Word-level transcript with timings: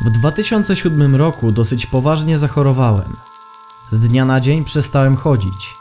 W 0.00 0.10
2007 0.10 1.16
roku 1.16 1.52
dosyć 1.52 1.86
poważnie 1.86 2.38
zachorowałem. 2.38 3.16
Z 3.90 3.98
dnia 3.98 4.24
na 4.24 4.40
dzień 4.40 4.64
przestałem 4.64 5.16
chodzić. 5.16 5.76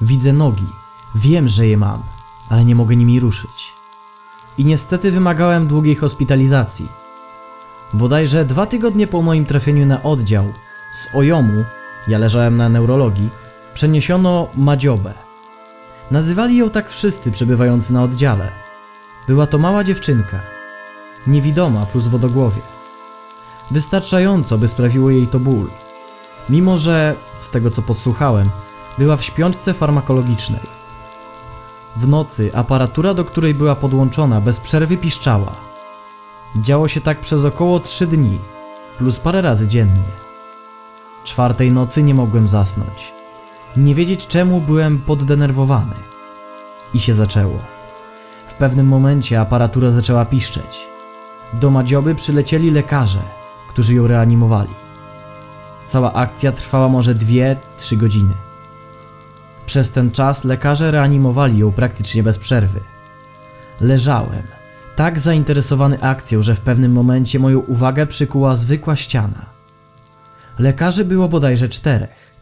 Widzę 0.00 0.32
nogi, 0.32 0.66
wiem, 1.14 1.48
że 1.48 1.66
je 1.66 1.76
mam, 1.76 2.02
ale 2.48 2.64
nie 2.64 2.74
mogę 2.74 2.96
nimi 2.96 3.20
ruszyć. 3.20 3.72
I 4.58 4.64
niestety 4.64 5.10
wymagałem 5.10 5.66
długiej 5.66 5.94
hospitalizacji. 5.94 6.88
Bodajże 7.92 8.44
dwa 8.44 8.66
tygodnie 8.66 9.06
po 9.06 9.22
moim 9.22 9.46
trafieniu 9.46 9.86
na 9.86 10.02
oddział 10.02 10.44
z 10.92 11.14
Ojomu, 11.14 11.64
ja 12.08 12.18
leżałem 12.18 12.56
na 12.56 12.68
neurologii, 12.68 13.30
przeniesiono 13.74 14.48
Madziobę. 14.54 15.14
Nazywali 16.10 16.56
ją 16.56 16.70
tak 16.70 16.90
wszyscy 16.90 17.30
przebywający 17.32 17.92
na 17.92 18.02
oddziale. 18.02 18.50
Była 19.26 19.46
to 19.46 19.58
mała 19.58 19.84
dziewczynka, 19.84 20.40
niewidoma 21.26 21.86
plus 21.86 22.06
wodogłowie. 22.06 22.75
Wystarczająco, 23.70 24.58
by 24.58 24.68
sprawiło 24.68 25.10
jej 25.10 25.26
to 25.26 25.40
ból. 25.40 25.66
Mimo, 26.48 26.78
że, 26.78 27.14
z 27.40 27.50
tego 27.50 27.70
co 27.70 27.82
podsłuchałem, 27.82 28.50
była 28.98 29.16
w 29.16 29.24
śpiączce 29.24 29.74
farmakologicznej. 29.74 30.76
W 31.96 32.08
nocy 32.08 32.50
aparatura, 32.54 33.14
do 33.14 33.24
której 33.24 33.54
była 33.54 33.74
podłączona, 33.74 34.40
bez 34.40 34.60
przerwy 34.60 34.96
piszczała. 34.96 35.52
Działo 36.56 36.88
się 36.88 37.00
tak 37.00 37.20
przez 37.20 37.44
około 37.44 37.80
3 37.80 38.06
dni, 38.06 38.38
plus 38.98 39.18
parę 39.18 39.42
razy 39.42 39.68
dziennie. 39.68 40.26
Czwartej 41.24 41.72
nocy 41.72 42.02
nie 42.02 42.14
mogłem 42.14 42.48
zasnąć. 42.48 43.12
Nie 43.76 43.94
wiedzieć 43.94 44.26
czemu 44.26 44.60
byłem 44.60 44.98
poddenerwowany. 44.98 45.94
I 46.94 47.00
się 47.00 47.14
zaczęło. 47.14 47.58
W 48.48 48.54
pewnym 48.54 48.86
momencie 48.86 49.40
aparatura 49.40 49.90
zaczęła 49.90 50.24
piszczeć. 50.24 50.88
Do 51.52 51.70
Madzioby 51.70 52.14
przylecieli 52.14 52.70
lekarze, 52.70 53.22
którzy 53.76 53.94
ją 53.94 54.06
reanimowali. 54.06 54.74
Cała 55.86 56.12
akcja 56.12 56.52
trwała 56.52 56.88
może 56.88 57.14
2-3 57.14 57.56
godziny. 57.96 58.32
Przez 59.66 59.90
ten 59.90 60.10
czas 60.10 60.44
lekarze 60.44 60.90
reanimowali 60.90 61.58
ją 61.58 61.72
praktycznie 61.72 62.22
bez 62.22 62.38
przerwy. 62.38 62.80
Leżałem, 63.80 64.42
tak 64.96 65.20
zainteresowany 65.20 66.02
akcją, 66.02 66.42
że 66.42 66.54
w 66.54 66.60
pewnym 66.60 66.92
momencie 66.92 67.38
moją 67.38 67.58
uwagę 67.58 68.06
przykuła 68.06 68.56
zwykła 68.56 68.96
ściana. 68.96 69.46
Lekarzy 70.58 71.04
było 71.04 71.28
bodajże 71.28 71.68
czterech, 71.68 72.34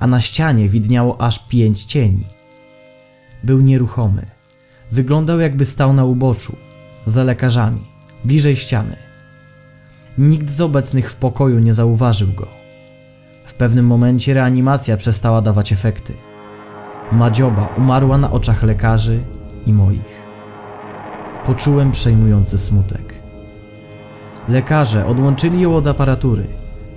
a 0.00 0.06
na 0.06 0.20
ścianie 0.20 0.68
widniało 0.68 1.20
aż 1.20 1.48
pięć 1.48 1.84
cieni. 1.84 2.26
Był 3.44 3.60
nieruchomy. 3.60 4.26
Wyglądał 4.92 5.40
jakby 5.40 5.66
stał 5.66 5.92
na 5.92 6.04
uboczu, 6.04 6.56
za 7.06 7.24
lekarzami, 7.24 7.84
bliżej 8.24 8.56
ściany. 8.56 9.05
Nikt 10.18 10.50
z 10.50 10.60
obecnych 10.60 11.10
w 11.10 11.16
pokoju 11.16 11.58
nie 11.58 11.74
zauważył 11.74 12.28
go. 12.32 12.46
W 13.46 13.54
pewnym 13.54 13.86
momencie 13.86 14.34
reanimacja 14.34 14.96
przestała 14.96 15.42
dawać 15.42 15.72
efekty. 15.72 16.12
Madzioba 17.12 17.68
umarła 17.78 18.18
na 18.18 18.30
oczach 18.30 18.62
lekarzy 18.62 19.20
i 19.66 19.72
moich. 19.72 20.26
Poczułem 21.44 21.92
przejmujący 21.92 22.58
smutek. 22.58 23.14
Lekarze 24.48 25.06
odłączyli 25.06 25.60
ją 25.60 25.76
od 25.76 25.86
aparatury 25.86 26.46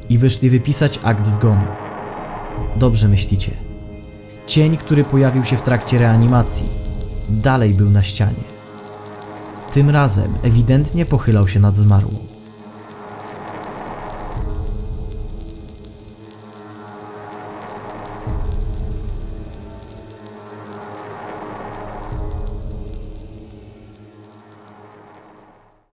i 0.10 0.18
wyszli 0.18 0.50
wypisać 0.50 1.00
akt 1.04 1.26
zgonu. 1.26 1.68
Dobrze 2.76 3.08
myślicie. 3.08 3.52
Cień, 4.48 4.78
który 4.78 5.04
pojawił 5.04 5.44
się 5.44 5.58
w 5.58 5.62
trakcie 5.62 6.00
reanimacji, 6.00 6.70
dalej 7.30 7.74
był 7.74 7.90
na 7.90 8.04
ścianie. 8.04 8.44
Tym 9.72 9.90
razem 9.90 10.34
ewidentnie 10.44 11.06
pochylał 11.06 11.48
się 11.48 11.60
nad 11.60 11.76
zmarłą. 11.76 12.39